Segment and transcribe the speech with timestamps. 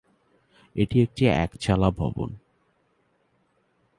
[0.75, 2.29] এটি একটি এক চালা ভবন।